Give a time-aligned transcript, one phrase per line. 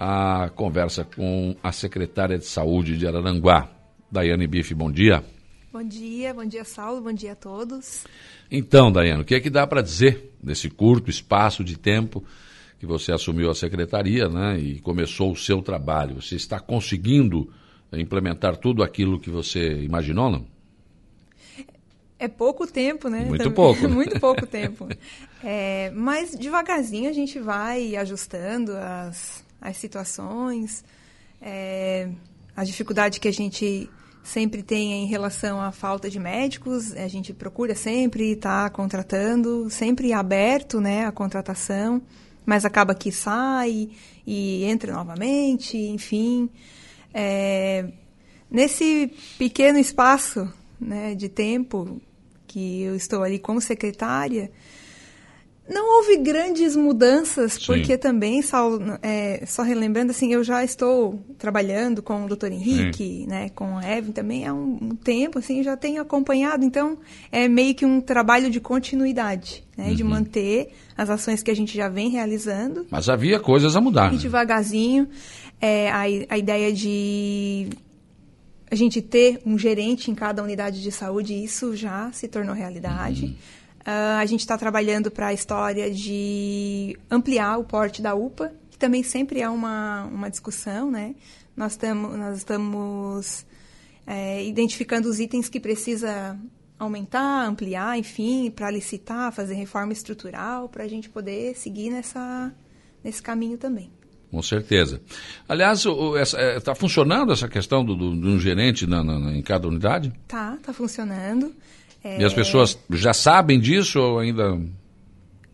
[0.00, 3.70] a conversa com a secretária de Saúde de Araranguá,
[4.10, 4.72] Daiane Bife.
[4.72, 5.22] Bom dia.
[5.70, 8.04] Bom dia, bom dia, Saulo, bom dia a todos.
[8.50, 12.24] Então, Daiane, o que é que dá para dizer desse curto espaço de tempo
[12.78, 16.22] que você assumiu a secretaria né, e começou o seu trabalho?
[16.22, 17.52] Você está conseguindo
[17.92, 20.46] implementar tudo aquilo que você imaginou, não?
[22.18, 23.20] É pouco tempo, né?
[23.26, 23.82] Muito Também, pouco.
[23.82, 23.88] Né?
[23.94, 24.88] Muito pouco tempo.
[25.44, 30.84] É, mas devagarzinho a gente vai ajustando as, as situações,
[31.40, 32.08] é,
[32.56, 33.88] a dificuldade que a gente
[34.22, 39.68] sempre tem em relação à falta de médicos, a gente procura sempre estar tá contratando,
[39.70, 42.02] sempre aberto né, a contratação,
[42.44, 43.90] mas acaba que sai
[44.26, 46.48] e entra novamente, enfim.
[47.12, 47.88] É,
[48.50, 52.00] nesse pequeno espaço né, de tempo
[52.46, 54.50] que eu estou ali como secretária,
[55.70, 57.66] não houve grandes mudanças, Sim.
[57.66, 63.20] porque também, Saulo, é, só relembrando, assim, eu já estou trabalhando com o doutor Henrique,
[63.22, 63.26] Sim.
[63.26, 66.98] né, com a Evan também há um, um, tempo, assim, já tenho acompanhado, então
[67.30, 69.94] é meio que um trabalho de continuidade, né, uhum.
[69.94, 72.86] de manter as ações que a gente já vem realizando.
[72.90, 74.08] Mas havia coisas a mudar.
[74.08, 74.22] E né?
[74.22, 75.08] devagarzinho,
[75.60, 77.68] é, a, a ideia de
[78.70, 83.26] a gente ter um gerente em cada unidade de saúde, isso já se tornou realidade.
[83.26, 83.34] Uhum.
[83.80, 88.78] Uh, a gente está trabalhando para a história de ampliar o porte da UPA, que
[88.78, 91.14] também sempre é uma, uma discussão, né?
[91.56, 93.46] Nós, tamo, nós estamos
[94.06, 96.38] é, identificando os itens que precisa
[96.78, 102.52] aumentar, ampliar, enfim, para licitar, fazer reforma estrutural, para a gente poder seguir nessa,
[103.04, 103.90] nesse caminho também.
[104.30, 105.00] Com certeza.
[105.48, 105.84] Aliás,
[106.56, 110.12] está é, funcionando essa questão do, do, de um gerente na, na, em cada unidade?
[110.28, 111.54] Tá, está funcionando.
[112.02, 112.20] É...
[112.20, 114.58] E as pessoas já sabem disso ou ainda.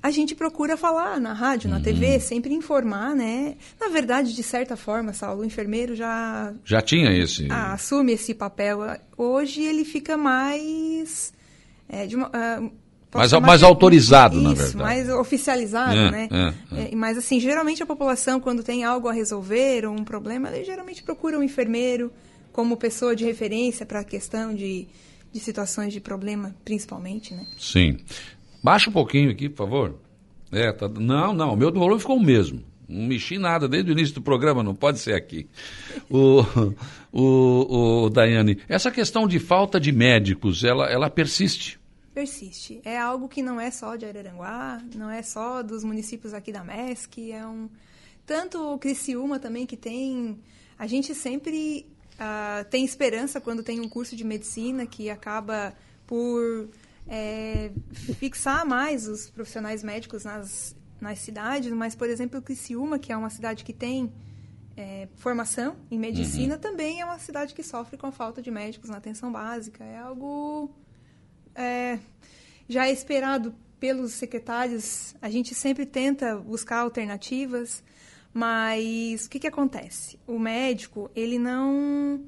[0.03, 1.83] A gente procura falar na rádio, na uhum.
[1.83, 3.57] TV, sempre informar, né?
[3.81, 6.53] Na verdade, de certa forma, Saulo, o enfermeiro já.
[6.65, 7.49] Já tinha esse.
[7.51, 8.81] Ah, assume esse papel.
[9.17, 11.35] Hoje ele fica mais.
[11.89, 12.73] É, uma, uh,
[13.17, 14.77] mais, mais autorizado, isso, na verdade.
[14.77, 16.29] mais oficializado, é, né?
[16.31, 16.93] É, é.
[16.93, 20.65] é, mas, assim, geralmente a população, quando tem algo a resolver ou um problema, ele
[20.65, 22.13] geralmente procura um enfermeiro
[22.53, 24.87] como pessoa de referência para a questão de
[25.37, 27.47] de situações de problema, principalmente, né?
[27.59, 27.99] Sim.
[28.63, 30.01] Baixa um pouquinho aqui, por favor.
[30.51, 30.89] É, tá...
[30.89, 32.65] Não, não, o meu volume ficou o mesmo.
[32.89, 35.47] Não mexi nada desde o início do programa, não pode ser aqui.
[36.09, 36.41] O,
[37.13, 41.79] o, o Daiane, essa questão de falta de médicos, ela, ela persiste?
[42.15, 42.81] Persiste.
[42.83, 46.65] É algo que não é só de Araranguá, não é só dos municípios aqui da
[46.65, 47.69] MESC, é um...
[48.25, 50.39] Tanto o Criciúma também, que tem...
[50.79, 51.87] A gente sempre
[52.17, 55.75] Uh, tem esperança quando tem um curso de medicina que acaba
[56.07, 56.69] por
[57.09, 57.71] é,
[58.19, 63.31] fixar mais os profissionais médicos nas, nas cidades, mas, por exemplo, Criciúma, que é uma
[63.31, 64.13] cidade que tem
[64.77, 66.61] é, formação em medicina, uhum.
[66.61, 69.85] também é uma cidade que sofre com a falta de médicos na atenção básica.
[69.85, 70.71] É algo
[71.55, 71.99] é,
[72.69, 75.15] já esperado pelos secretários.
[75.23, 77.83] A gente sempre tenta buscar alternativas.
[78.37, 80.19] Mas o que, que acontece?
[80.27, 82.21] O médico, ele não,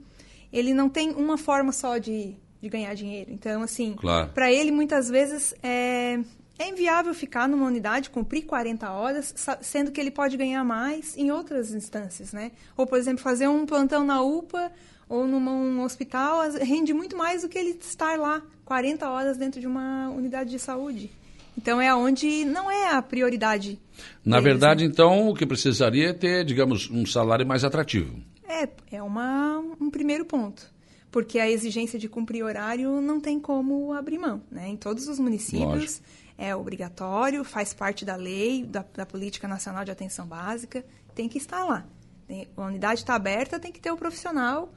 [0.50, 3.30] ele não tem uma forma só de, de ganhar dinheiro.
[3.30, 4.30] Então, assim, claro.
[4.32, 6.18] para ele, muitas vezes, é,
[6.58, 11.30] é inviável ficar numa unidade, cumprir 40 horas, sendo que ele pode ganhar mais em
[11.30, 12.52] outras instâncias, né?
[12.74, 14.72] Ou, por exemplo, fazer um plantão na UPA
[15.10, 19.66] ou num hospital rende muito mais do que ele estar lá 40 horas dentro de
[19.66, 21.10] uma unidade de saúde.
[21.58, 23.80] Então é onde não é a prioridade.
[24.24, 24.90] Na deles, verdade, né?
[24.92, 28.16] então, o que precisaria é ter, digamos, um salário mais atrativo.
[28.48, 30.72] É, é uma, um primeiro ponto.
[31.10, 34.40] Porque a exigência de cumprir horário não tem como abrir mão.
[34.48, 34.68] Né?
[34.68, 36.04] Em todos os municípios Lógico.
[36.38, 41.38] é obrigatório, faz parte da lei, da, da, Política Nacional de Atenção Básica, tem que
[41.38, 41.84] estar lá.
[42.28, 44.72] Tem, a unidade está aberta, tem que ter o profissional,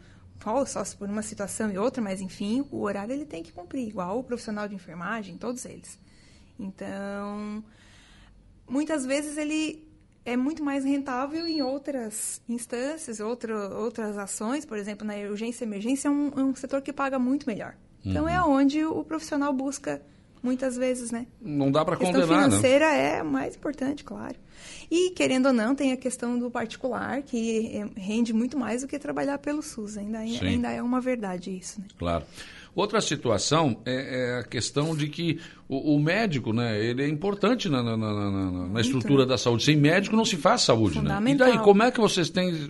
[0.65, 3.87] só se por uma situação e outra, mas enfim, o horário ele tem que cumprir,
[3.87, 5.99] igual o profissional de enfermagem, todos eles.
[6.59, 7.63] Então,
[8.67, 9.83] muitas vezes ele
[10.23, 15.67] é muito mais rentável em outras instâncias, outra, outras ações, por exemplo, na urgência e
[15.67, 17.75] emergência é um, é um setor que paga muito melhor.
[18.03, 18.51] Então é uhum.
[18.53, 20.01] onde o profissional busca
[20.41, 21.27] muitas vezes, né?
[21.39, 24.35] Não dá para condenar, A questão financeira é mais importante, claro.
[24.89, 28.87] E, querendo ou não, tem a questão do particular, que é, rende muito mais do
[28.87, 29.97] que trabalhar pelo SUS.
[29.97, 31.87] Ainda, ainda é uma verdade isso, né?
[31.97, 32.25] Claro.
[32.73, 37.67] Outra situação é, é a questão de que o, o, médico, né, ele é importante
[37.67, 39.65] na, na, na, na estrutura da saúde.
[39.65, 41.21] Sem médico não se faz saúde, né?
[41.27, 42.69] E daí, como é que vocês têm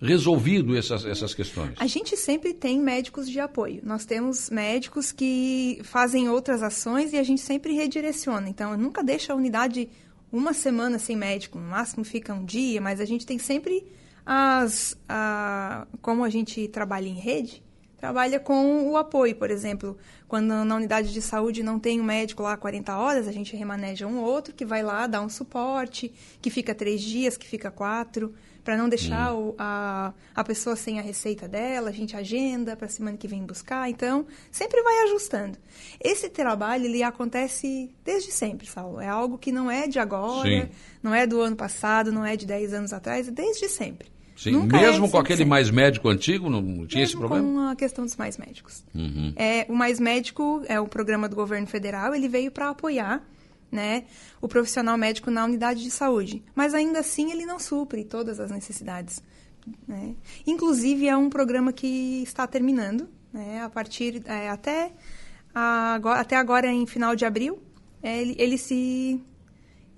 [0.00, 1.72] resolvido essas, essas questões?
[1.78, 3.80] A gente sempre tem médicos de apoio.
[3.84, 8.48] Nós temos médicos que fazem outras ações e a gente sempre redireciona.
[8.48, 9.88] Então, nunca deixa a unidade
[10.32, 13.84] uma semana sem médico, no máximo fica um dia, mas a gente tem sempre
[14.24, 14.96] as.
[15.08, 17.62] A, como a gente trabalha em rede,
[17.96, 19.96] trabalha com o apoio, por exemplo,
[20.28, 24.06] quando na unidade de saúde não tem um médico lá 40 horas, a gente remaneja
[24.06, 28.34] um outro que vai lá dar um suporte, que fica três dias, que fica quatro,
[28.66, 29.50] para não deixar hum.
[29.50, 33.46] o, a, a pessoa sem a receita dela, a gente agenda para semana que vem
[33.46, 35.56] buscar, então sempre vai ajustando.
[36.02, 39.00] Esse trabalho ele acontece desde sempre, Saulo.
[39.00, 40.68] É algo que não é de agora, Sim.
[41.00, 44.15] não é do ano passado, não é de 10 anos atrás, é desde sempre.
[44.36, 47.42] Sim, Nunca mesmo é com aquele mais médico antigo, não, tinha esse problema?
[47.42, 48.84] com a questão dos mais médicos.
[48.94, 49.32] Uhum.
[49.34, 53.26] É, o Mais Médico é o programa do governo federal, ele veio para apoiar
[53.72, 54.04] né,
[54.40, 56.42] o profissional médico na unidade de saúde.
[56.54, 59.22] Mas ainda assim ele não supre todas as necessidades.
[59.88, 60.14] Né?
[60.46, 64.92] Inclusive é um programa que está terminando, né, a partir é, até,
[65.54, 67.58] agora, até agora em final de abril,
[68.02, 69.20] é, ele, ele se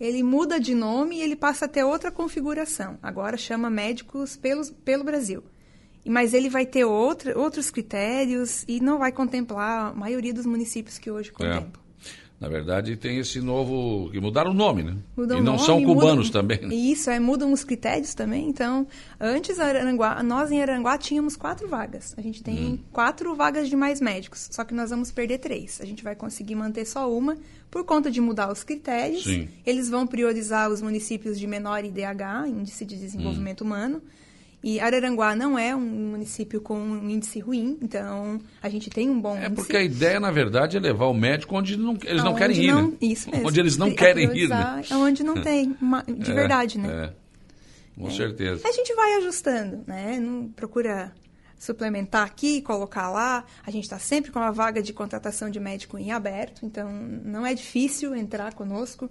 [0.01, 2.99] ele muda de nome e ele passa a ter outra configuração.
[3.03, 5.43] Agora chama Médicos pelos, pelo Brasil.
[6.07, 10.99] Mas ele vai ter outra, outros critérios e não vai contemplar a maioria dos municípios
[10.99, 11.33] que hoje é.
[11.33, 11.83] contemplam.
[11.85, 11.88] É.
[12.41, 14.11] Na verdade, tem esse novo.
[14.13, 14.97] que mudaram o nome, né?
[15.17, 16.61] Mudam e não nome, são cubanos mudam, também.
[16.61, 16.75] Né?
[16.75, 18.49] Isso, é, mudam os critérios também.
[18.49, 18.87] Então,
[19.19, 22.15] antes, Aranguá, nós em Aranguá tínhamos quatro vagas.
[22.17, 22.79] A gente tem hum.
[22.93, 25.81] quatro vagas de mais médicos, só que nós vamos perder três.
[25.81, 27.37] A gente vai conseguir manter só uma
[27.69, 29.25] por conta de mudar os critérios.
[29.25, 29.49] Sim.
[29.67, 33.67] Eles vão priorizar os municípios de menor IDH, Índice de Desenvolvimento hum.
[33.67, 34.03] Humano.
[34.69, 39.19] E Araranguá não é um município com um índice ruim, então a gente tem um
[39.19, 39.53] bom é índice.
[39.53, 42.65] É porque a ideia, na verdade, é levar o médico onde não, eles não querem
[42.65, 42.97] ir, não, né?
[43.01, 43.49] Isso mesmo.
[43.49, 44.83] Onde eles não querem ir, né?
[44.93, 45.75] Onde não tem,
[46.19, 47.15] de é, verdade, né?
[47.97, 48.11] É, com é.
[48.11, 48.69] certeza.
[48.69, 50.19] A gente vai ajustando, né?
[50.21, 51.15] Não procura
[51.59, 53.47] suplementar aqui, colocar lá.
[53.67, 57.47] A gente está sempre com a vaga de contratação de médico em aberto, então não
[57.47, 59.11] é difícil entrar conosco.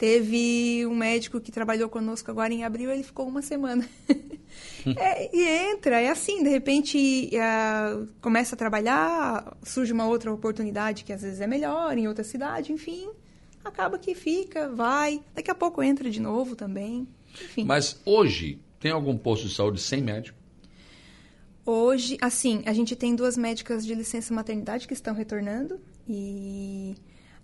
[0.00, 3.86] Teve um médico que trabalhou conosco agora em abril, ele ficou uma semana.
[4.96, 11.04] é, e entra, é assim, de repente uh, começa a trabalhar, surge uma outra oportunidade
[11.04, 13.10] que às vezes é melhor em outra cidade, enfim,
[13.62, 17.06] acaba que fica, vai, daqui a pouco entra de novo também.
[17.34, 17.64] Enfim.
[17.66, 20.38] Mas hoje, tem algum posto de saúde sem médico?
[21.66, 26.96] Hoje, assim, a gente tem duas médicas de licença maternidade que estão retornando e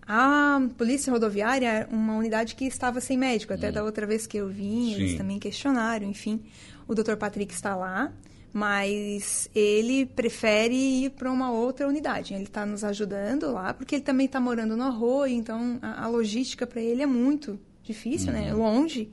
[0.07, 3.53] a Polícia Rodoviária é uma unidade que estava sem médico.
[3.53, 3.73] Até hum.
[3.73, 4.95] da outra vez que eu vim, Sim.
[4.95, 6.09] eles também questionaram.
[6.09, 6.43] Enfim,
[6.87, 7.17] o Dr.
[7.17, 8.13] Patrick está lá,
[8.53, 12.35] mas ele prefere ir para uma outra unidade.
[12.35, 16.09] Ele está nos ajudando lá, porque ele também está morando no Arroio, então a, a
[16.09, 18.41] logística para ele é muito difícil, né?
[18.41, 18.47] uhum.
[18.47, 18.55] né?
[18.55, 19.11] Longe.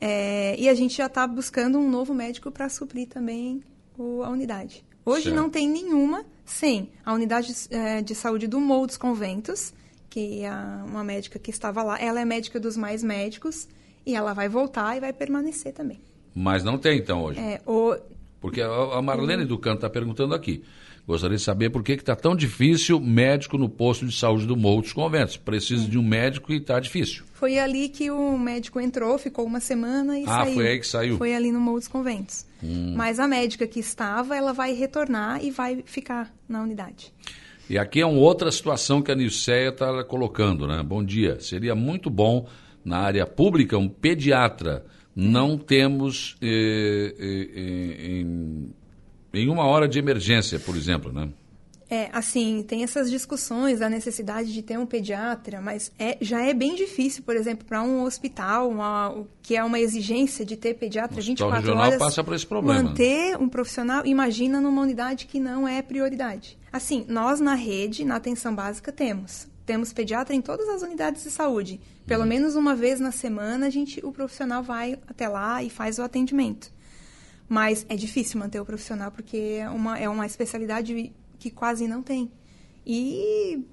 [0.00, 3.62] É, e a gente já está buscando um novo médico para suprir também
[3.96, 4.84] o, a unidade.
[5.04, 5.36] Hoje certo.
[5.36, 9.72] não tem nenhuma sem a unidade é, de saúde do Morro dos Conventos,
[10.10, 13.68] que a, uma médica que estava lá, ela é médica dos mais médicos
[14.04, 16.00] e ela vai voltar e vai permanecer também.
[16.34, 17.38] Mas não tem então hoje?
[17.38, 17.96] É, o...
[18.40, 20.64] Porque a Marlene do Canto está perguntando aqui.
[21.06, 24.82] Gostaria de saber por que está tão difícil médico no posto de saúde do Morro
[24.82, 25.36] dos Conventos.
[25.36, 27.24] Precisa de um médico e está difícil.
[27.34, 30.52] Foi ali que o médico entrou, ficou uma semana e ah, saiu.
[30.52, 31.18] Ah, foi aí que saiu?
[31.18, 32.46] Foi ali no Morro dos Conventos.
[32.62, 32.94] Hum.
[32.96, 37.12] Mas a médica que estava, ela vai retornar e vai ficar na unidade.
[37.70, 40.82] E aqui é uma outra situação que a Niceia está colocando, né?
[40.82, 41.38] Bom dia.
[41.38, 42.48] Seria muito bom
[42.84, 44.84] na área pública um pediatra.
[45.14, 48.74] Não temos eh, eh, em,
[49.32, 51.28] em uma hora de emergência, por exemplo, né?
[51.90, 56.54] É, assim, tem essas discussões da necessidade de ter um pediatra, mas é, já é
[56.54, 61.18] bem difícil, por exemplo, para um hospital, uma, que é uma exigência de ter pediatra
[61.18, 61.98] o 24 regional horas.
[61.98, 62.84] passa por esse problema.
[62.84, 66.56] Manter um profissional, imagina numa unidade que não é prioridade.
[66.72, 69.48] Assim, nós na rede, na atenção básica, temos.
[69.66, 71.80] Temos pediatra em todas as unidades de saúde.
[72.06, 72.28] Pelo uhum.
[72.28, 76.02] menos uma vez na semana, a gente, o profissional vai até lá e faz o
[76.02, 76.72] atendimento.
[77.48, 82.02] Mas é difícil manter o profissional porque é uma, é uma especialidade que quase não
[82.02, 82.30] tem.
[82.86, 83.64] E,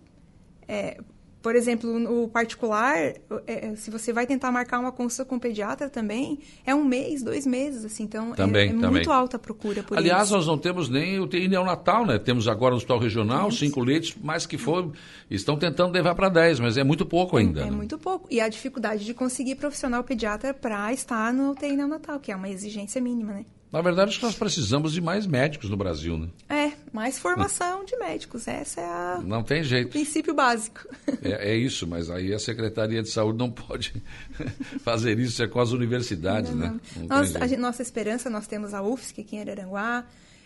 [0.68, 1.00] é,
[1.42, 5.40] por exemplo, no particular, é, é, se você vai tentar marcar uma consulta com o
[5.40, 8.90] pediatra também, é um mês, dois meses, assim, então também, é, é também.
[8.92, 10.36] muito alta a procura por Aliás, isso.
[10.36, 12.18] nós não temos nem o neonatal, né?
[12.18, 14.92] Temos agora no hospital regional, cinco leitos, mas que for,
[15.30, 17.62] estão tentando levar para 10, mas é muito pouco ainda.
[17.62, 17.72] É, né?
[17.72, 18.28] muito pouco.
[18.32, 22.50] E a dificuldade de conseguir profissional pediatra para estar no UTI neonatal, que é uma
[22.50, 23.46] exigência mínima, né?
[23.72, 26.30] Na verdade, acho que nós precisamos de mais médicos no Brasil, né?
[26.48, 26.57] É,
[26.92, 28.48] mais formação de médicos.
[28.48, 29.22] Essa é a...
[29.24, 29.88] Não tem jeito.
[29.88, 30.88] O princípio básico.
[31.22, 34.02] É, é isso, mas aí a Secretaria de Saúde não pode
[34.84, 36.80] fazer isso é com as universidades, não, né?
[36.96, 40.06] Não nossa, a, nossa esperança, nós temos a UFSC aqui em Araranguá.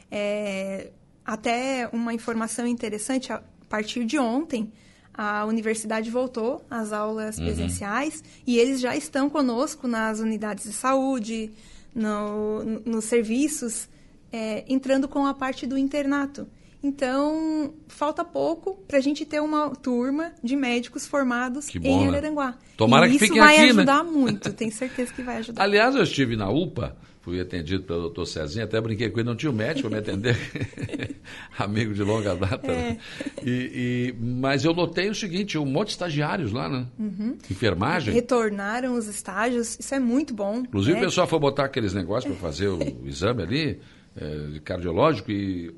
[0.10, 0.90] É,
[1.26, 4.72] até uma informação interessante, a partir de ontem,
[5.14, 7.46] a universidade voltou às aulas uhum.
[7.46, 11.52] presenciais e eles já estão conosco nas unidades de saúde,
[11.94, 13.90] no, nos serviços,
[14.32, 16.48] é, entrando com a parte do internato.
[16.84, 22.48] Então, falta pouco para a gente ter uma turma de médicos formados bom, em Araranguá.
[22.48, 22.58] Né?
[22.76, 24.12] Tomara e que isso fiquem vai aqui, ajudar né?
[24.12, 25.62] muito, tenho certeza que vai ajudar.
[25.62, 29.36] Aliás, eu estive na UPA, fui atendido pelo doutor Cezinha, até brinquei com ele, não
[29.36, 30.36] tinha um médico para me atender,
[31.56, 32.72] amigo de longa data.
[32.72, 32.76] É.
[32.76, 32.98] Né?
[33.46, 36.88] E, e, mas eu notei o seguinte, um monte de estagiários lá, né?
[36.98, 37.38] Uhum.
[37.50, 38.12] Enfermagem.
[38.12, 40.62] Retornaram os estágios, isso é muito bom.
[40.62, 41.02] Inclusive né?
[41.04, 43.80] o pessoal foi botar aqueles negócios para fazer o exame ali,
[44.16, 45.74] é, cardiológico e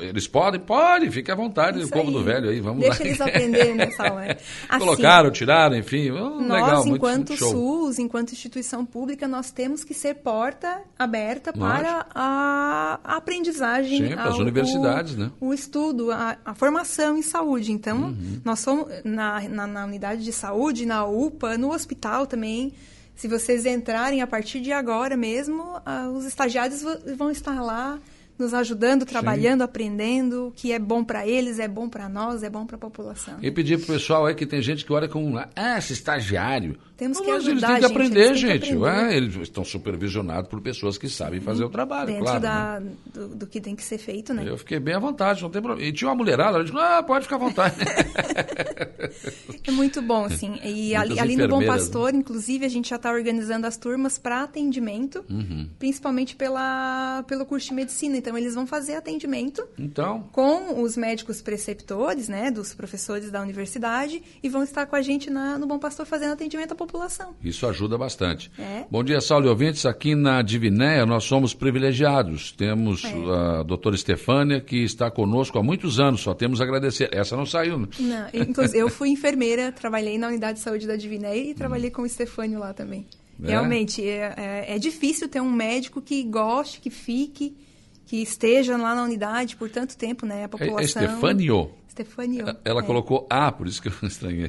[0.00, 3.06] eles podem, pode, fique à vontade, o povo do velho aí, vamos Deixa lá.
[3.08, 4.36] eles aprenderem nessa hora.
[4.68, 7.36] Assim, Colocaram, tiraram, enfim, oh, Nós, legal, enquanto muito.
[7.44, 14.14] SUS, enquanto instituição pública, nós temos que ser porta aberta para a, a aprendizagem, Sim,
[14.14, 15.30] para as universidades, o, né?
[15.40, 17.70] o estudo, a, a formação em saúde.
[17.72, 18.40] Então, Uhum.
[18.44, 22.72] nós somos na, na, na unidade de saúde, na UPA, no hospital também.
[23.18, 26.84] Se vocês entrarem a partir de agora mesmo, ah, os estagiários
[27.16, 27.98] vão estar lá
[28.38, 32.50] nos ajudando, trabalhando, aprendendo, o que é bom para eles, é bom para nós, é
[32.50, 33.34] bom para a população.
[33.42, 36.78] E pedir pro pessoal aí que tem gente que olha com ah, esse estagiário.
[36.96, 38.64] Temos que mas ajudar, eles têm que gente, aprender, eles gente.
[38.64, 38.78] aprender.
[38.78, 42.40] Ué, eles estão supervisionados por pessoas que sabem fazer o trabalho, Dentro claro.
[42.40, 42.90] da, né?
[43.12, 44.44] do, do que tem que ser feito, né?
[44.44, 45.88] Eu fiquei bem à vontade, não tem problema.
[45.88, 47.76] E tinha uma mulherada, ela disse, ah, pode ficar à vontade.
[49.66, 50.58] É muito bom, assim.
[50.64, 51.66] E ali, ali no Bom né?
[51.66, 55.68] Pastor, inclusive, a gente já está organizando as turmas para atendimento, Uhum.
[55.78, 58.16] principalmente pela, pelo curso de medicina.
[58.16, 64.22] Então, eles vão fazer atendimento então, com os médicos preceptores, né, dos professores da universidade,
[64.42, 67.34] e vão estar com a gente na, no Bom Pastor fazendo atendimento à população.
[67.42, 68.50] Isso ajuda bastante.
[68.58, 68.84] É.
[68.90, 69.86] Bom dia, Saulo e ouvintes.
[69.86, 72.52] Aqui na Divinéia nós somos privilegiados.
[72.52, 73.08] Temos É.
[73.58, 77.08] a doutora Estefânia, que está conosco há muitos anos, só temos a agradecer.
[77.12, 77.86] Essa não saiu, né?
[77.98, 82.02] Não, inclusive, eu fui enfermeira, trabalhei na unidade de saúde da Divinéia e trabalhei com
[82.02, 83.06] o Estefânio lá também.
[83.42, 83.50] É?
[83.50, 87.56] Realmente, é, é- é difícil ter um médico que goste, que fique,
[88.08, 90.40] que esteja lá na unidade por tanto tempo, né?
[90.40, 91.02] A É, população...
[91.02, 91.70] é Estefânio.
[91.86, 92.46] Estefânio.
[92.64, 92.82] Ela é.
[92.84, 94.48] colocou A, por isso que eu estranhei.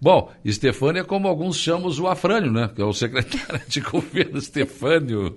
[0.00, 2.70] Bom, Estefânia é como alguns chamam o Afrânio, né?
[2.74, 5.36] Que é o secretário de governo Estefânio.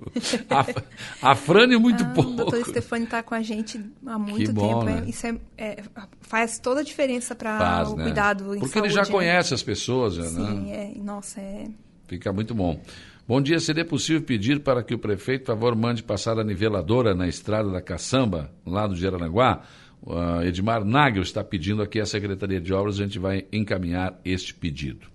[0.49, 0.75] Af,
[1.21, 2.31] Afrânio muito Ah, O pouco.
[2.33, 4.89] doutor Estefânio está com a gente há muito bom, tempo.
[4.89, 5.05] é- né?
[5.07, 5.83] isso é, é-
[6.21, 8.03] faz toda a diferença para o né?
[8.03, 9.09] cuidado em Porque ele saúde, já né?
[9.09, 10.25] conhece as pessoas, né?
[10.27, 11.67] Sim, é, nossa, é...
[12.07, 12.79] Fica muito bom.
[13.27, 17.15] Bom dia, seria possível pedir para que o prefeito, por favor, mande passar a niveladora
[17.15, 19.63] na estrada da Caçamba, lá do Geraranguá?
[20.03, 24.53] Uh, Edmar Nagel está pedindo aqui à Secretaria de Obras, a gente vai encaminhar este
[24.53, 25.07] pedido.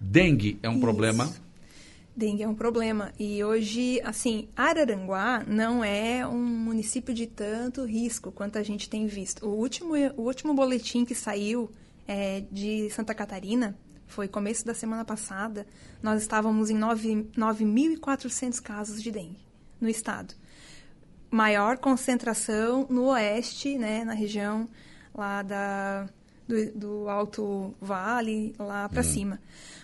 [0.00, 0.80] Dengue é um Isso.
[0.80, 1.30] problema?
[2.16, 3.12] Dengue é um problema.
[3.20, 9.06] E hoje, assim, Araranguá não é um município de tanto risco quanto a gente tem
[9.06, 9.46] visto.
[9.46, 11.70] O último, o último boletim que saiu
[12.06, 13.76] é, de Santa Catarina
[14.08, 15.66] foi começo da semana passada.
[16.02, 19.38] Nós estávamos em nove- 9.400 casos de dengue
[19.80, 20.34] no estado.
[21.30, 24.66] Maior concentração no oeste, né, na região
[25.14, 26.08] lá da,
[26.48, 29.38] do, do Alto Vale, lá para cima.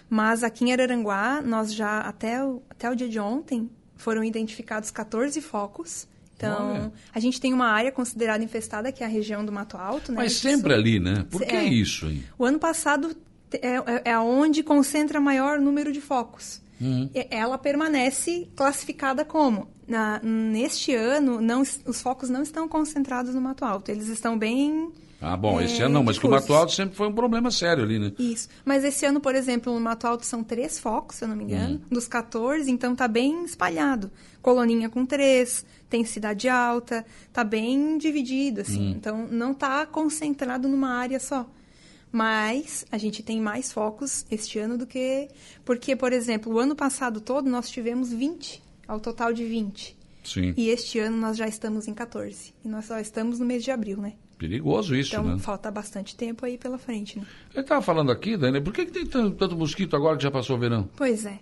[0.08, 4.90] Mas aqui em Araranguá, nós já, até o, até o dia de ontem, foram identificados
[4.90, 6.08] 14 focos.
[6.36, 10.12] Então, a gente tem uma área considerada infestada, que é a região do Mato Alto.
[10.12, 11.24] Né, Mas sempre ali, né?
[11.30, 11.64] Por que É.
[11.64, 12.24] isso, hein?
[12.38, 13.14] O ano passado
[13.62, 16.60] é, é, é onde concentra maior número de focos.
[16.80, 17.08] Uhum.
[17.30, 19.68] Ela permanece classificada como?
[19.86, 23.90] Na- neste ano, não, os focos não estão concentrados no Mato Alto.
[23.90, 26.30] Eles estão bem Ah, bom, esse É, ano não, mas que o.
[26.30, 28.12] Mato Alto sempre foi um problema sério ali, né?
[28.18, 28.48] Isso.
[28.64, 31.44] Mas esse ano, por exemplo, no Mato Alto são três focos, se eu não me
[31.44, 34.10] engano, dos 14, então tá bem espalhado.
[34.42, 38.90] Coloninha com três, tem cidade alta, tá bem dividido, assim.
[38.90, 41.46] Então não tá concentrado numa área só.
[42.14, 45.28] Mas a gente tem mais focos este ano do que.
[45.64, 49.96] Porque, por exemplo, o ano passado todo nós tivemos 20, ao total de 20.
[50.22, 50.54] Sim.
[50.56, 52.54] E este ano nós já estamos em 14.
[52.64, 54.12] E nós só estamos no mês de abril, né?
[54.38, 55.38] Perigoso isso, Então né?
[55.38, 57.26] falta bastante tempo aí pela frente, né?
[57.52, 60.30] Ele estava falando aqui, Dani, por que, que tem tanto, tanto mosquito agora que já
[60.30, 60.88] passou o verão?
[60.96, 61.38] Pois é.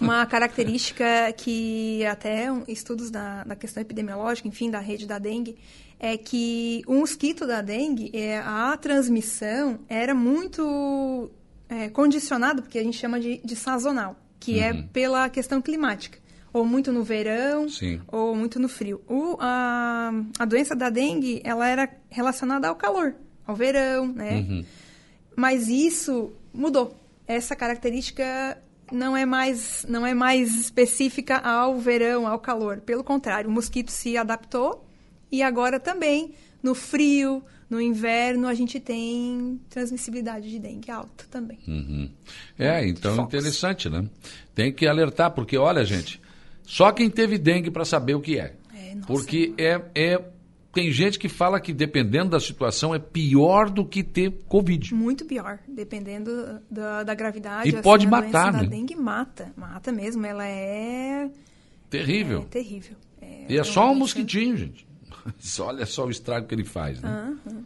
[0.00, 1.04] Uma característica
[1.36, 5.56] que até estudos da, da questão epidemiológica, enfim, da rede da dengue,
[5.98, 11.30] é que o mosquito da dengue, é, a transmissão era muito
[11.68, 16.18] é, condicionado, porque a gente chama de, de sazonal, que é pela questão climática.
[16.56, 18.00] Ou muito no verão, Sim.
[18.08, 19.02] ou muito no frio.
[19.06, 23.14] O, a, a doença da dengue, ela era relacionada ao calor,
[23.46, 24.64] ao verão, né?
[25.36, 26.98] Mas isso mudou.
[27.26, 28.56] Essa característica
[28.90, 32.80] não é mais não é mais específica ao verão, ao calor.
[32.80, 34.88] Pelo contrário, o mosquito se adaptou
[35.30, 36.32] e agora também
[36.62, 41.58] no frio, no inverno, a gente tem transmissibilidade de dengue alta também.
[41.68, 42.08] Uhum.
[42.58, 43.34] É, então Focos.
[43.34, 44.08] interessante, né?
[44.54, 46.20] Tem que alertar, porque olha, gente,
[46.66, 48.56] só quem teve dengue para saber o que é.
[48.74, 50.24] é porque é, é
[50.72, 54.94] tem gente que fala que dependendo da situação é pior do que ter Covid.
[54.94, 57.70] Muito pior, dependendo da, da gravidade.
[57.70, 58.58] E assim, pode matar, né?
[58.58, 60.26] A dengue mata, mata mesmo.
[60.26, 61.30] Ela é
[61.88, 62.40] terrível.
[62.40, 62.96] É terrível.
[63.22, 64.86] É, e é só um mosquitinho, gente.
[65.60, 67.38] Olha só o estrago que ele faz, né?
[67.46, 67.64] Uhum.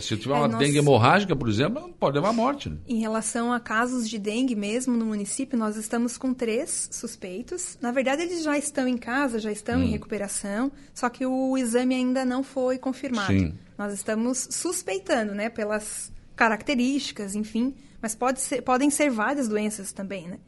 [0.00, 0.58] Se tiver é, uma nós...
[0.58, 2.68] dengue hemorrágica, por exemplo, pode levar à morte.
[2.68, 2.76] Né?
[2.86, 7.78] Em relação a casos de dengue mesmo no município, nós estamos com três suspeitos.
[7.80, 9.84] Na verdade, eles já estão em casa, já estão hum.
[9.84, 13.32] em recuperação, só que o exame ainda não foi confirmado.
[13.32, 13.54] Sim.
[13.78, 20.28] Nós estamos suspeitando, né, pelas características, enfim, mas pode ser, podem ser várias doenças também,
[20.28, 20.38] né?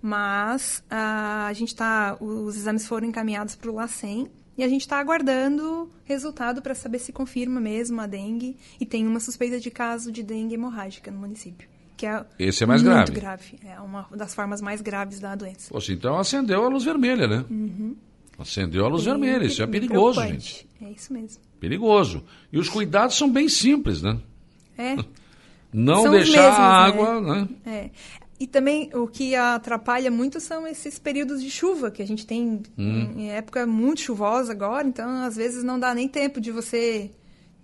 [0.00, 4.82] Mas a, a gente está, os exames foram encaminhados para o LACEN e a gente
[4.82, 8.56] está aguardando resultado para saber se confirma mesmo a dengue.
[8.80, 11.68] E tem uma suspeita de caso de dengue hemorrágica no município.
[11.96, 13.12] Que é Esse é mais muito grave.
[13.12, 13.58] grave.
[13.64, 15.72] É uma das formas mais graves da doença.
[15.72, 17.44] Poxa, então acendeu a luz vermelha, né?
[17.48, 17.96] Uhum.
[18.38, 19.44] Acendeu a luz vermelha.
[19.44, 20.68] Isso é perigoso, gente.
[20.80, 21.40] É isso mesmo.
[21.60, 22.24] Perigoso.
[22.52, 24.18] E os cuidados são bem simples, né?
[24.76, 24.96] É.
[25.72, 26.66] Não São deixar mesmos, a né?
[26.66, 27.48] água, né?
[27.64, 27.90] né?
[28.42, 32.60] E também o que atrapalha muito são esses períodos de chuva que a gente tem
[32.76, 33.12] hum.
[33.16, 37.12] em época muito chuvosa agora, então às vezes não dá nem tempo de você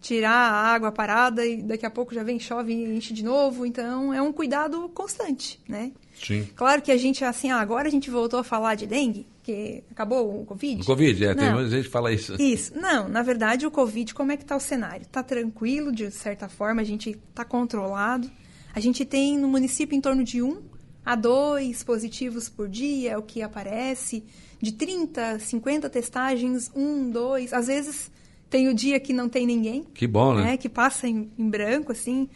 [0.00, 3.66] tirar a água parada e daqui a pouco já vem chove e enche de novo,
[3.66, 5.90] então é um cuidado constante, né?
[6.14, 6.48] Sim.
[6.54, 9.82] Claro que a gente assim, ah, agora a gente voltou a falar de dengue, que
[9.90, 10.82] acabou o Covid.
[10.82, 11.42] O Covid, é, não.
[11.42, 12.40] tem muita gente que fala isso.
[12.40, 12.72] Isso.
[12.78, 15.02] Não, na verdade o Covid, como é que está o cenário?
[15.02, 18.30] Está tranquilo, de certa forma, a gente está controlado.
[18.74, 20.62] A gente tem no município em torno de um
[21.04, 24.22] a dois positivos por dia, é o que aparece.
[24.60, 27.52] De 30, 50 testagens, um, dois.
[27.52, 28.10] Às vezes
[28.50, 29.84] tem o dia que não tem ninguém.
[29.94, 30.42] Que bom, né?
[30.42, 30.56] né?
[30.56, 32.28] Que passa em, em branco, assim,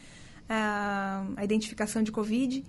[0.48, 2.64] a, a, identificação de Covid.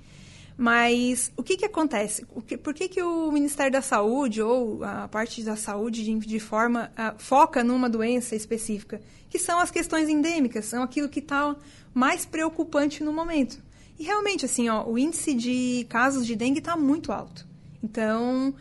[0.58, 2.26] Mas o que, que acontece?
[2.46, 6.40] Que, por que, que o Ministério da Saúde ou a parte da saúde de, de
[6.40, 9.02] forma uh, foca numa doença específica?
[9.30, 11.56] Que são as questões endêmicas, são aquilo que está
[11.94, 13.60] mais preocupante no momento.
[13.98, 17.48] E realmente, assim, ó, o índice de casos de dengue está muito alto.
[17.82, 18.54] Então,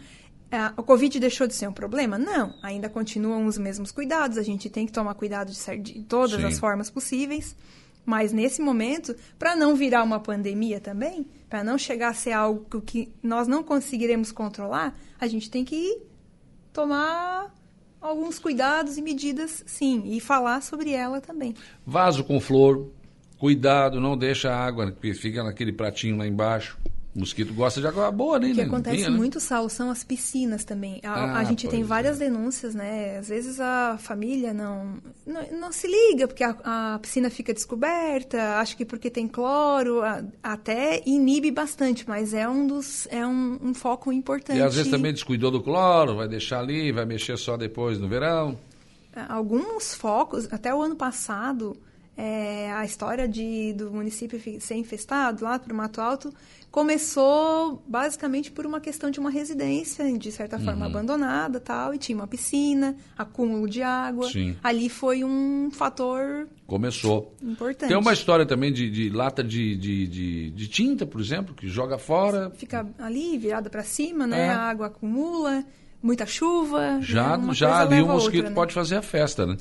[0.51, 2.19] a, o Covid deixou de ser um problema?
[2.19, 6.41] Não, ainda continuam os mesmos cuidados, a gente tem que tomar cuidado de, de todas
[6.41, 6.47] Sim.
[6.47, 7.57] as formas possíveis.
[8.05, 12.81] Mas nesse momento, para não virar uma pandemia também, para não chegar a ser algo
[12.81, 16.01] que nós não conseguiremos controlar, a gente tem que
[16.73, 17.55] tomar
[18.01, 21.55] alguns cuidados e medidas, sim, e falar sobre ela também.
[21.87, 22.91] Vaso com flor,
[23.43, 26.79] Cuidado, não deixa a água que fica naquele pratinho lá embaixo.
[27.15, 28.53] O mosquito gosta de água boa, né?
[28.53, 29.11] O que acontece né?
[29.11, 30.99] muito, Sal, são as piscinas também.
[31.05, 32.25] A, ah, a gente tem várias é.
[32.25, 33.19] denúncias, né?
[33.19, 34.97] Às vezes a família não,
[35.27, 40.01] não, não se liga, porque a, a, piscina fica descoberta, acho que porque tem cloro,
[40.01, 44.59] a, até inibe bastante, mas é um dos é um, um, foco importante.
[44.59, 48.09] E às vezes também descuidou do cloro, vai deixar ali, vai mexer só depois no
[48.09, 48.59] verão.
[49.29, 51.77] Alguns focos, até o ano passado,
[52.25, 56.33] é, a história de, do município ser infestado lá para o Mato Alto
[56.71, 60.93] começou basicamente por uma questão de uma residência, de certa forma uhum.
[60.93, 64.31] abandonada tal, e tinha uma piscina, acúmulo de água.
[64.31, 64.57] Sim.
[64.63, 67.35] Ali foi um fator Começou.
[67.43, 67.89] Importante.
[67.89, 71.99] Tem uma história também de, de lata de, de, de, tinta, por exemplo, que joga
[71.99, 72.51] fora.
[72.55, 74.47] Fica ali, virada para cima, né?
[74.47, 74.49] É.
[74.49, 75.65] A água acumula,
[76.01, 76.99] muita chuva.
[77.03, 77.53] Já, né?
[77.53, 78.55] já ali o mosquito outra, né?
[78.55, 79.59] pode fazer a festa, né?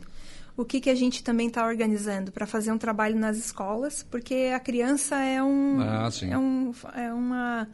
[0.62, 4.52] O que, que a gente também está organizando para fazer um trabalho nas escolas, porque
[4.54, 7.68] a criança é um ah, é, um, é uma,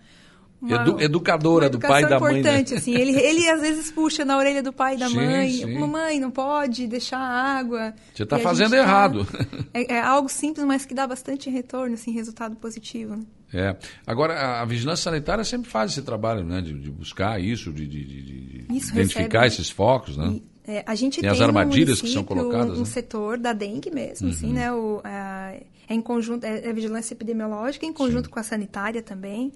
[0.61, 2.35] uma Edu, educadora uma do pai e da mãe.
[2.35, 2.39] Né?
[2.39, 2.77] importante, né?
[2.77, 2.95] assim.
[2.95, 5.49] Ele, ele às vezes puxa na orelha do pai e da sim, mãe.
[5.51, 5.77] Sim.
[5.77, 7.93] Mamãe, não pode deixar a água.
[8.13, 9.25] Você está fazendo tá errado.
[9.25, 13.17] Tá, é, é, algo simples, mas que dá bastante retorno, assim, resultado positivo.
[13.17, 13.25] Né?
[13.53, 13.75] É.
[14.05, 16.61] Agora, a, a, vigilância sanitária sempre faz esse trabalho, né?
[16.61, 20.27] De, de buscar isso, de, de, de identificar recebe, esses focos, né?
[20.27, 22.75] E, é, a gente tem, tem as armadilhas que são colocadas.
[22.75, 22.85] Um, né?
[22.85, 24.33] setor da dengue mesmo, uhum.
[24.33, 24.71] assim, né?
[24.73, 25.53] O, a,
[25.87, 28.31] é em conjunto, é, é vigilância epidemiológica em conjunto Sim.
[28.31, 29.53] com a sanitária também.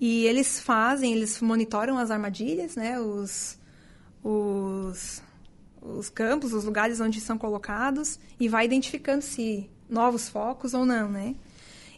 [0.00, 3.00] E eles fazem, eles monitoram as armadilhas, né?
[3.00, 3.58] Os,
[4.22, 5.20] os,
[5.82, 11.08] os campos, os lugares onde são colocados e vai identificando se novos focos ou não,
[11.10, 11.34] né?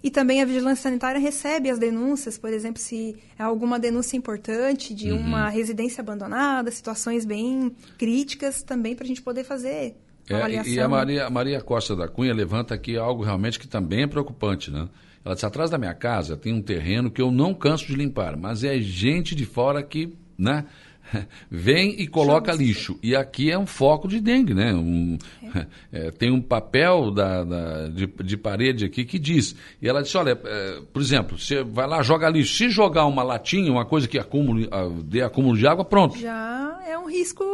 [0.02, 4.94] E também a vigilância sanitária recebe as denúncias, por exemplo, se é alguma denúncia importante
[4.94, 5.18] de uhum.
[5.18, 9.96] uma residência abandonada, situações bem críticas, também para a gente poder fazer
[10.30, 14.02] é, e a Maria, a Maria Costa da Cunha levanta aqui algo realmente que também
[14.02, 14.88] é preocupante, né?
[15.24, 18.36] Ela disse, atrás da minha casa tem um terreno que eu não canso de limpar,
[18.36, 20.66] mas é gente de fora que, né,
[21.50, 22.98] vem e coloca lixo.
[23.02, 24.72] E aqui é um foco de dengue, né?
[24.74, 25.18] Um,
[25.92, 29.54] é, tem um papel da, da de, de, parede aqui que diz.
[29.80, 32.54] E ela disse: olha, é, por exemplo, você vai lá, joga lixo.
[32.54, 34.68] Se jogar uma latinha, uma coisa que acumule,
[35.04, 36.18] dê acúmulo de água, pronto.
[36.18, 37.44] Já é um risco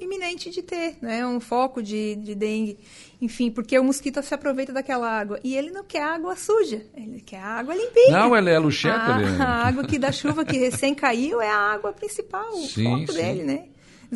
[0.00, 1.26] iminente de ter, né?
[1.26, 2.78] Um foco de, de dengue.
[3.22, 5.38] Enfim, porque o mosquito se aproveita daquela água.
[5.44, 8.10] E ele não quer água suja, ele quer água limpinha.
[8.10, 8.96] Não, ele é luxeta.
[8.96, 9.36] A, né?
[9.38, 13.12] a água que da chuva que recém caiu é a água principal, sim, o foco
[13.12, 13.18] sim.
[13.18, 13.64] dele, né?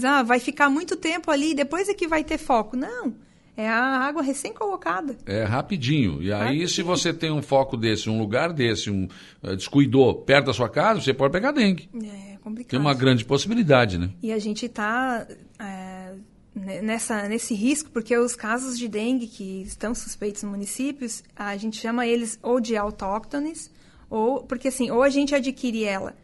[0.05, 2.77] Ah, vai ficar muito tempo ali, depois é que vai ter foco.
[2.77, 3.15] Não,
[3.57, 5.17] é a água recém-colocada.
[5.25, 6.21] É rapidinho.
[6.21, 6.69] E aí, rapidinho.
[6.69, 9.07] se você tem um foco desse, um lugar desse, um
[9.41, 11.89] uh, descuidou perto da sua casa, você pode pegar dengue.
[11.95, 12.71] É complicado.
[12.71, 14.11] Tem uma grande possibilidade, né?
[14.21, 15.25] E a gente está
[15.61, 16.13] é,
[16.57, 21.79] nessa, nesse risco, porque os casos de dengue que estão suspeitos nos municípios, a gente
[21.79, 23.71] chama eles ou de autóctones,
[24.09, 26.17] ou porque assim, ou a gente adquire ela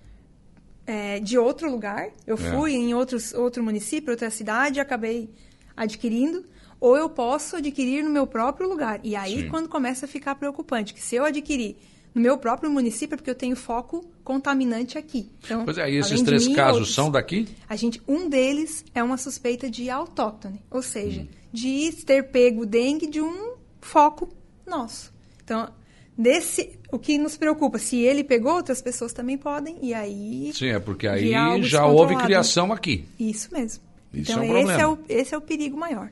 [0.87, 2.39] é, de outro lugar, eu é.
[2.39, 5.31] fui em outros, outro município, outra cidade, acabei
[5.77, 6.45] adquirindo,
[6.81, 9.01] ou eu posso adquirir no meu próprio lugar.
[9.05, 9.49] E aí, Sim.
[9.49, 11.77] quando começa a ficar preocupante, que se eu adquirir
[12.15, 15.31] no meu próprio município, é porque eu tenho foco contaminante aqui.
[15.45, 17.49] Então, pois é, e esses três mim, casos outros, são daqui?
[17.69, 21.29] A gente, um deles é uma suspeita de autóctone, ou seja, hum.
[21.53, 24.29] de ter pego dengue de um foco
[24.67, 25.13] nosso.
[25.43, 25.69] Então,
[26.17, 30.53] desse, o que nos preocupa, se ele pegou, outras pessoas também podem, e aí.
[30.55, 33.07] Sim, é porque aí já houve criação aqui.
[33.19, 33.83] Isso mesmo.
[34.13, 36.11] Isso então, é um esse, é o, esse é o perigo maior.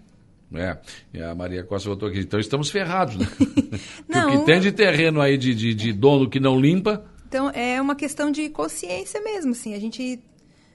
[0.52, 0.78] É,
[1.14, 2.20] e a Maria Costa voltou aqui.
[2.20, 3.26] Então estamos ferrados, né?
[4.08, 7.04] não, o que tem de terreno aí de, de, de, dono que não limpa.
[7.28, 9.74] Então é uma questão de consciência mesmo, assim.
[9.74, 10.20] A gente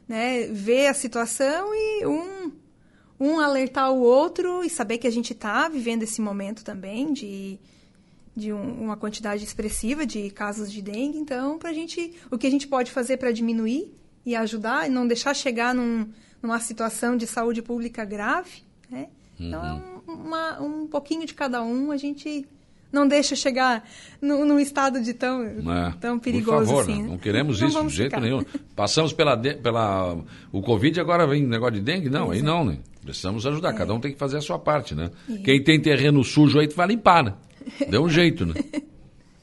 [0.08, 2.54] né, vê a situação e um,
[3.20, 7.60] um alertar o outro e saber que a gente está vivendo esse momento também de,
[8.34, 11.18] de um, uma quantidade expressiva de casos de dengue.
[11.18, 13.94] Então, pra gente, o que a gente pode fazer para diminuir
[14.26, 16.08] e ajudar e não deixar chegar num,
[16.42, 19.10] numa situação de saúde pública grave, né?
[19.40, 19.74] Então é
[20.12, 22.46] um, uma, um pouquinho de cada um, a gente
[22.92, 23.88] não deixa chegar
[24.22, 27.04] num, estado de tão, é, tão perigoso por favor, assim.
[27.04, 27.10] Né?
[27.10, 28.22] Não queremos não isso de jeito ficar.
[28.22, 28.44] nenhum.
[28.76, 30.18] Passamos pela, pela
[30.52, 32.10] o Covid agora vem negócio de dengue?
[32.10, 32.80] Não, aí não, né?
[33.04, 33.74] Precisamos ajudar, é.
[33.74, 35.12] cada um tem que fazer a sua parte, né?
[35.44, 37.34] Quem tem terreno sujo aí vai limpar, né?
[37.90, 38.56] Dê um jeito, né?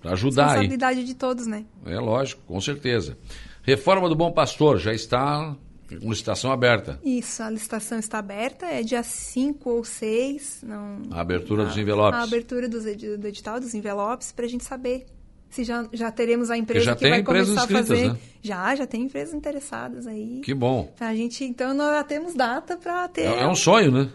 [0.01, 0.49] Para ajudar aí.
[0.49, 1.65] Responsabilidade de todos, né?
[1.85, 3.17] É lógico, com certeza.
[3.63, 5.55] Reforma do Bom Pastor já está
[6.01, 6.99] licitação aberta.
[7.05, 10.65] Isso, a licitação está aberta, é dia 5 ou 6.
[10.67, 12.19] Não, a abertura a, dos envelopes.
[12.19, 15.07] A abertura dos, do edital dos envelopes, para a gente saber
[15.53, 18.09] se já, já teremos a empresa que vai começar a fazer.
[18.09, 18.19] Né?
[18.41, 20.41] Já, já tem empresas interessadas aí.
[20.43, 20.91] Que bom.
[20.99, 23.27] A gente, então, nós já temos data para ter.
[23.27, 24.09] É, é, um sonho, né?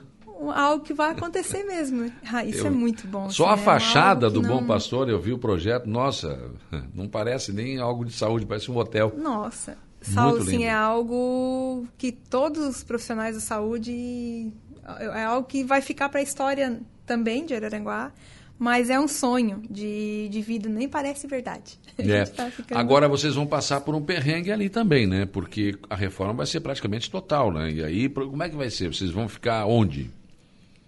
[0.55, 2.11] Algo que vai acontecer mesmo.
[2.29, 3.29] Ah, isso eu, é muito bom.
[3.29, 4.49] Só assim, a é fachada do não...
[4.49, 6.51] Bom Pastor, eu vi o projeto, nossa,
[6.93, 9.13] não parece nem algo de saúde, parece um hotel.
[9.15, 14.51] Nossa, Saúde, sim, é algo que todos os profissionais da saúde.
[14.99, 18.11] É algo que vai ficar para a história também de Araranguá,
[18.57, 21.79] mas é um sonho de, de vida, nem parece verdade.
[21.97, 22.25] É.
[22.25, 22.77] Tá ficando...
[22.77, 25.25] Agora vocês vão passar por um perrengue ali também, né?
[25.25, 27.71] Porque a reforma vai ser praticamente total, né?
[27.71, 28.93] E aí, como é que vai ser?
[28.93, 30.07] Vocês vão ficar onde?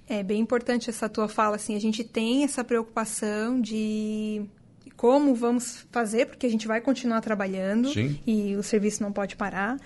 [0.07, 4.45] É bem importante essa tua fala, assim, a gente tem essa preocupação de
[4.99, 8.19] como vamos fazer, porque a gente vai continuar trabalhando Sim.
[8.27, 9.79] e o serviço não pode parar.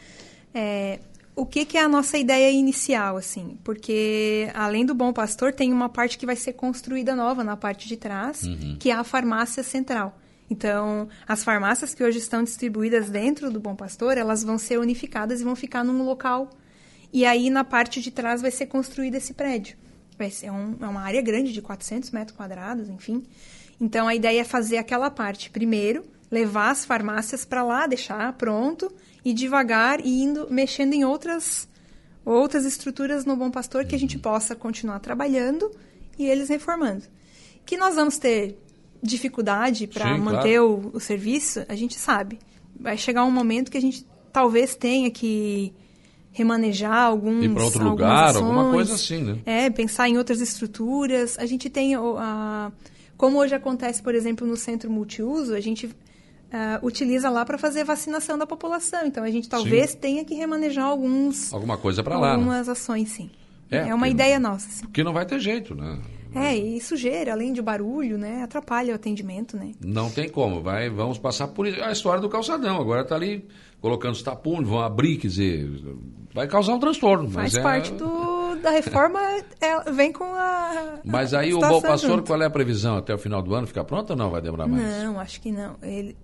[0.52, 1.02] É,
[1.36, 3.56] o que, que, é a nossa ideia inicial, assim?
[3.64, 7.88] Porque além do Bom Pastor, tem uma parte que vai ser construída nova na parte
[7.88, 8.76] de trás, uhum.
[8.80, 10.20] que é a farmácia central.
[10.50, 15.42] Então, as farmácias que hoje estão distribuídas dentro do Bom Pastor, elas vão ser unificadas
[15.42, 16.50] e vão ficar num local.
[17.14, 19.78] E aí, na parte de trás, vai ser construído esse prédio.
[20.18, 23.24] Vai ser um, é uma área grande, de 400 metros quadrados, enfim.
[23.84, 28.90] Então a ideia é fazer aquela parte primeiro, levar as farmácias para lá, deixar pronto
[29.26, 31.68] e devagar indo mexendo em outras
[32.24, 35.70] outras estruturas no Bom Pastor que a gente possa continuar trabalhando
[36.18, 37.04] e eles reformando.
[37.66, 38.58] Que nós vamos ter
[39.02, 40.92] dificuldade para manter claro.
[40.94, 42.40] o, o serviço, a gente sabe.
[42.80, 45.74] Vai chegar um momento que a gente talvez tenha que
[46.32, 47.44] remanejar alguns.
[47.44, 49.40] Ir para outro lugar, ações, alguma coisa assim, né?
[49.46, 51.38] É, pensar em outras estruturas.
[51.38, 52.72] A gente tem a,
[53.18, 57.84] como hoje acontece, por exemplo, no centro multiuso, a gente uh, utiliza lá para fazer
[57.84, 59.06] vacinação da população.
[59.06, 59.98] Então a gente talvez sim.
[59.98, 61.54] tenha que remanejar alguns.
[61.54, 62.30] Alguma coisa para lá.
[62.30, 62.34] Né?
[62.36, 62.74] Algumas né?
[62.74, 63.30] ações, sim.
[63.72, 64.70] É, é uma ideia não, nossa.
[64.70, 64.82] Sim.
[64.82, 66.00] Porque não vai ter jeito, né?
[66.36, 68.42] É, e sujeira, além de barulho, né?
[68.42, 69.72] Atrapalha o atendimento, né?
[69.80, 70.62] Não tem como.
[70.62, 72.80] Vai, vamos passar por a história do calçadão.
[72.82, 73.48] Agora está ali
[73.84, 75.70] colocando os tapumes, vão abrir, quer dizer,
[76.34, 77.30] vai causar um transtorno.
[77.30, 77.96] Faz mas é parte é...
[77.98, 79.20] do, da reforma,
[79.60, 81.00] é, vem com a.
[81.04, 82.24] Mas aí o Bom Pastor, junto.
[82.24, 82.96] qual é a previsão?
[82.96, 84.32] Até o final do ano ficar pronto ou não?
[84.32, 85.04] Vai demorar mais?
[85.04, 85.76] Não, acho que não.
[85.84, 86.16] Ele,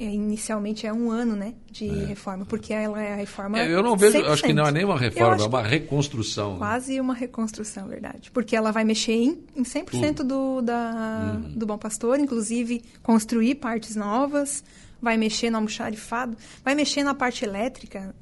[0.00, 2.06] inicialmente é um ano, né, de é.
[2.06, 3.60] reforma, porque ela é a reforma.
[3.60, 4.32] É, eu não vejo, 100%.
[4.32, 6.52] acho que não é nem uma reforma, é uma reconstrução.
[6.52, 6.58] Né?
[6.60, 11.58] Quase uma reconstrução, verdade, porque ela vai mexer em, em 100% do da uhum.
[11.58, 14.64] do Bom Pastor, inclusive construir partes novas,
[15.02, 18.14] vai mexer no almoxarifado, vai mexer na parte elétrica,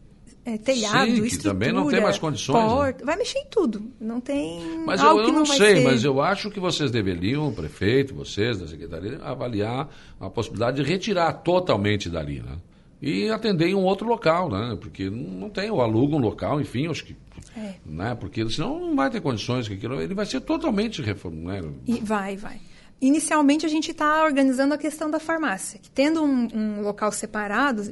[0.44, 2.56] é, telhado, Sim, que também não tem mais condições.
[2.56, 2.68] Né?
[2.68, 3.04] Porta, né?
[3.04, 3.82] Vai mexer em tudo.
[4.00, 4.82] Não tem.
[4.86, 8.58] Mas eu, eu não, não sei, mas eu acho que vocês deveriam, o prefeito, vocês
[8.58, 9.88] da secretaria, avaliar
[10.18, 12.56] a possibilidade de retirar totalmente dali, né?
[13.02, 14.76] E atender em um outro local, né?
[14.80, 17.16] Porque não tem, ou aluga um local, enfim, acho que.
[17.56, 17.74] É.
[17.84, 18.14] Né?
[18.14, 20.00] Porque senão não vai ter condições que aquilo.
[20.00, 21.68] Ele vai ser totalmente reformado.
[21.68, 21.74] Né?
[21.86, 22.60] E vai, vai.
[23.00, 25.80] Inicialmente, a gente está organizando a questão da farmácia.
[25.80, 27.82] Que tendo um, um, local separado,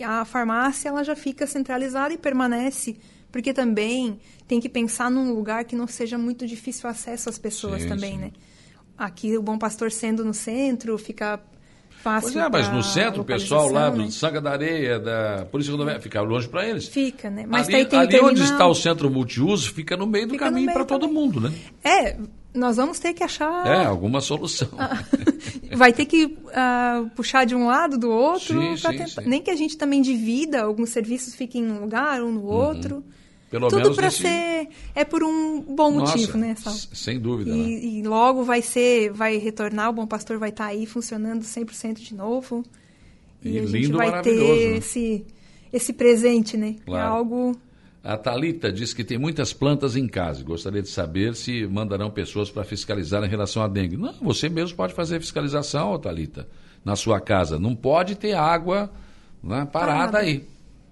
[0.00, 2.96] a, a farmácia ela já fica centralizada e permanece,
[3.32, 7.82] porque também tem que pensar num lugar que não seja muito difícil acesso às pessoas
[7.82, 8.18] sim, também, sim.
[8.18, 8.32] né?
[8.96, 11.40] Aqui, o Bom Pastor sendo no centro, fica
[12.02, 12.32] fácil.
[12.32, 14.10] Pois é, mas no centro, o pessoal lá do né?
[14.10, 16.86] Sanga da Areia, da Polícia Rodoviária, fica longe para eles.
[16.86, 17.46] Fica, né?
[17.48, 18.30] Mas ali, tem ali terminal...
[18.30, 21.52] onde está o centro multiuso, fica no meio do fica caminho para todo mundo, né?
[21.82, 22.16] É,
[22.54, 23.66] nós vamos ter que achar.
[23.66, 24.68] É, alguma solução.
[24.78, 25.02] Ah,
[25.76, 29.22] vai ter que uh, puxar de um lado, do outro, sim, sim, tentar...
[29.22, 29.28] sim.
[29.28, 32.46] nem que a gente também divida, alguns serviços fiquem em um lugar, um no uhum.
[32.46, 33.04] outro.
[33.50, 34.22] Pelo Tudo para nesse...
[34.22, 36.72] ser é por um bom Nossa, motivo, né, Sal?
[36.72, 37.50] Sem dúvida.
[37.50, 37.84] E, né?
[37.84, 41.96] e, logo vai ser, vai retornar, o Bom Pastor vai estar tá aí funcionando 100%
[42.00, 42.64] de novo.
[43.44, 44.78] E, e a lindo, gente vai ter né?
[44.78, 45.26] esse
[45.70, 46.76] esse presente, né?
[46.80, 47.04] É claro.
[47.04, 47.56] É algo
[48.04, 50.42] a Talita diz que tem muitas plantas em casa.
[50.42, 53.96] Gostaria de saber se mandarão pessoas para fiscalizar em relação à dengue.
[53.96, 56.48] Não, você mesmo pode fazer fiscalização, Talita,
[56.84, 57.58] na sua casa.
[57.58, 58.90] Não pode ter água
[59.42, 60.44] né, parada aí.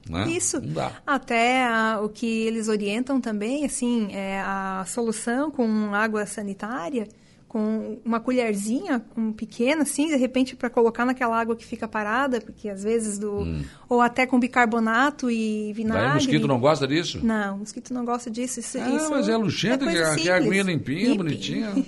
[0.09, 0.29] Né?
[0.31, 0.61] Isso.
[1.07, 7.09] Até a, o que eles orientam também, assim, é a solução com água sanitária
[7.51, 12.41] com uma colherzinha um pequena, assim, de repente para colocar naquela água que fica parada,
[12.41, 13.65] porque às vezes do hum.
[13.89, 16.01] ou até com bicarbonato e vinagre.
[16.01, 17.19] Daí o mosquito não gosta disso?
[17.27, 18.61] Não, o mosquito não gosta disso.
[18.61, 21.73] Isso, ah, isso mas é luxento, é que, que a aguinha limpinha, bonitinha.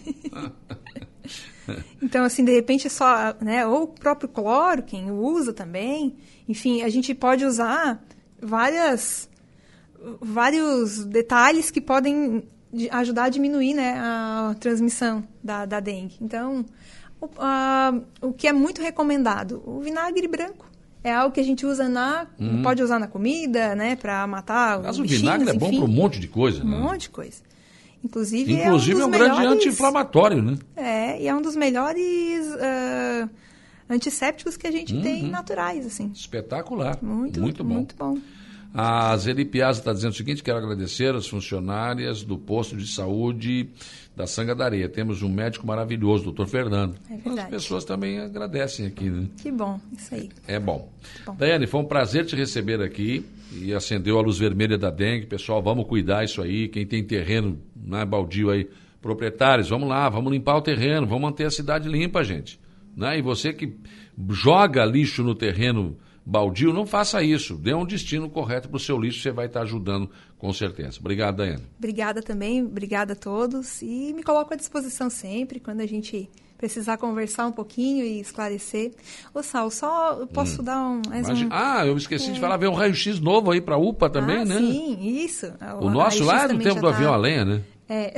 [2.03, 6.17] então, assim, de repente só, né, ou o próprio cloro, quem usa também.
[6.49, 8.03] Enfim, a gente pode usar
[8.41, 9.31] várias
[10.21, 12.43] vários detalhes que podem
[12.91, 16.17] ajudar a diminuir né, a transmissão da, da dengue.
[16.21, 16.65] Então,
[17.21, 20.71] o, a, o que é muito recomendado, o vinagre branco.
[21.05, 22.29] É algo que a gente usa na.
[22.39, 22.63] Uhum.
[22.63, 23.97] Pode usar na comida, né?
[23.97, 26.77] Para matar Mas o vinagre é bom para um monte de coisa, né?
[26.77, 27.43] Um monte de coisa.
[28.05, 30.59] Inclusive, Inclusive é um, é um melhores, grande anti-inflamatório, né?
[30.77, 33.31] É, e é um dos melhores uh,
[33.89, 35.03] antissépticos que a gente uhum.
[35.03, 36.11] tem naturais, assim.
[36.15, 36.99] Espetacular.
[37.03, 37.75] Muito, muito bom.
[37.75, 38.19] Muito bom.
[38.75, 43.69] A Zeli Piazza está dizendo o seguinte: quero agradecer as funcionárias do posto de saúde
[44.17, 44.89] da Sanga da Areia.
[44.89, 46.97] Temos um médico maravilhoso, doutor Fernando.
[47.11, 47.41] É verdade.
[47.41, 49.27] As pessoas também agradecem aqui, né?
[49.43, 50.31] Que bom, isso aí.
[50.47, 50.91] É bom.
[51.27, 51.35] bom.
[51.37, 55.27] Daiane, foi um prazer te receber aqui e acendeu a luz vermelha da dengue.
[55.27, 56.69] Pessoal, vamos cuidar isso aí.
[56.69, 58.69] Quem tem terreno, né, baldio aí,
[59.03, 62.59] proprietários, vamos lá, vamos limpar o terreno, vamos manter a cidade limpa, gente.
[62.97, 63.19] Né?
[63.19, 63.75] E você que
[64.31, 67.57] joga lixo no terreno baldio, não faça isso.
[67.57, 70.99] Dê um destino correto para o seu lixo, você vai estar ajudando com certeza.
[71.01, 71.65] Obrigado, Daiane.
[71.79, 73.83] Obrigada também, obrigada a todos.
[73.83, 76.29] E me coloco à disposição sempre, quando a gente
[76.63, 78.93] precisar conversar um pouquinho e esclarecer.
[79.35, 80.65] Ô, Sal, só posso hum.
[80.65, 81.49] dar um, mais um...
[81.51, 82.33] Ah, eu esqueci é...
[82.35, 84.59] de falar, veio um raio-x novo aí para a UPA também, ah, né?
[84.59, 85.53] Sim, isso.
[85.81, 86.95] O, o nosso lá é do tempo do tá...
[86.95, 87.63] avião a lenha, né?
[87.89, 88.15] É.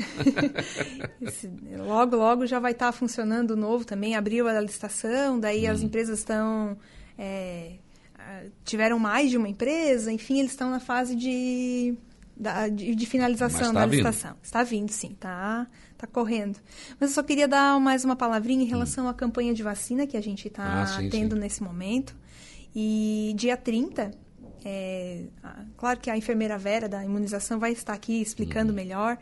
[1.87, 4.15] logo, logo já vai estar tá funcionando novo também.
[4.15, 5.73] Abriu a licitação, daí hum.
[5.73, 6.77] as empresas estão
[7.19, 7.73] é,
[8.65, 11.97] tiveram mais de uma empresa, enfim, eles estão na fase de,
[12.73, 14.33] de, de finalização tá da licitação.
[14.33, 14.45] Vindo.
[14.45, 16.59] Está vindo, sim, está tá correndo.
[16.99, 19.09] Mas eu só queria dar mais uma palavrinha em relação hum.
[19.09, 21.41] à campanha de vacina que a gente está ah, tendo sim.
[21.41, 22.17] nesse momento.
[22.75, 24.11] E dia 30,
[24.65, 25.25] é,
[25.77, 28.77] claro que a enfermeira Vera da imunização vai estar aqui explicando hum.
[28.77, 29.19] melhor.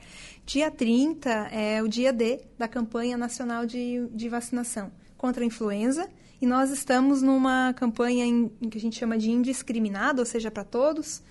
[0.47, 6.09] Dia 30 é o dia D da campanha nacional de, de vacinação contra a influenza
[6.43, 10.65] e nós estamos numa campanha em, que a gente chama de indiscriminado, ou seja, para
[10.65, 11.23] todos,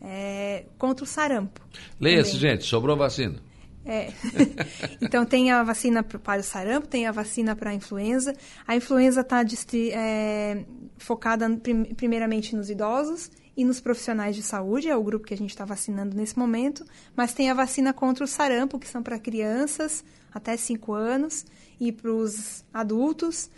[0.00, 1.60] é, contra o sarampo.
[2.00, 3.40] Leia-se, gente, sobrou vacina.
[3.84, 4.12] É.
[5.00, 8.34] então tem a vacina para o sarampo, tem a vacina para a influenza.
[8.66, 9.44] A influenza está
[9.92, 10.64] é,
[10.98, 15.36] focada prim primeiramente nos idosos e nos profissionais de saúde, é o grupo que a
[15.36, 16.84] gente está vacinando nesse momento.
[17.14, 21.46] Mas tem a vacina contra o sarampo, que são para crianças até 5 anos
[21.78, 23.48] e para os adultos.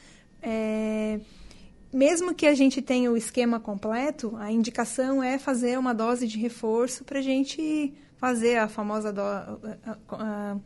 [0.42, 1.20] É,
[1.92, 6.38] mesmo que a gente tenha o esquema completo, a indicação é fazer uma dose de
[6.38, 9.58] reforço para a gente fazer a famosa do, a,
[10.10, 10.56] a,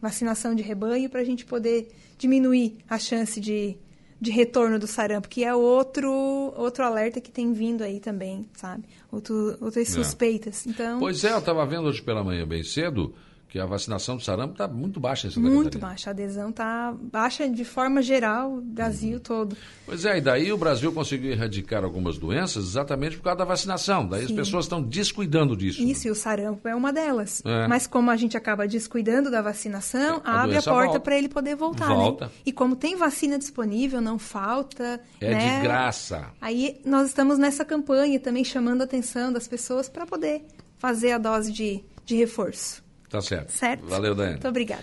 [0.00, 3.76] vacinação de rebanho para a gente poder diminuir a chance de
[4.22, 6.08] de retorno do sarampo, que é outro,
[6.56, 8.84] outro alerta que tem vindo aí também, sabe?
[9.10, 9.90] Outro, outras É.
[9.90, 10.64] suspeitas.
[10.64, 13.12] Então, Pois é, eu estava vendo hoje pela manhã bem cedo
[13.52, 15.88] que a vacinação do sarampo está muito baixa em Santa muito Catarina.
[15.88, 16.08] baixa.
[16.08, 19.54] A adesão está baixa de forma geral, Brasil todo.
[19.84, 24.06] Pois é, e daí o Brasil conseguiu erradicar algumas doenças exatamente por causa da vacinação.
[24.08, 24.36] Daí as Sim.
[24.36, 25.82] pessoas estão descuidando disso.
[25.82, 27.42] Isso, e o sarampo é uma delas.
[27.44, 27.68] É.
[27.68, 31.28] Mas como a gente acaba descuidando da vacinação, É, a abre a porta para ele
[31.28, 32.24] poder voltar, Volta.
[32.24, 32.30] né?
[32.46, 35.56] E como tem vacina disponível, não falta, É né?
[35.58, 36.30] de graça.
[36.40, 40.42] Aí nós estamos nessa campanha também chamando a atenção das pessoas para poder
[40.78, 42.81] fazer a dose de, de reforço.
[43.12, 43.52] Tá certo.
[43.52, 43.84] Certo?
[43.86, 44.32] Valeu, Daiane.
[44.36, 44.82] Muito obrigada.